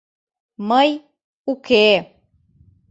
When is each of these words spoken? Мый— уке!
Мый— 0.69 0.89
уке! 1.51 1.87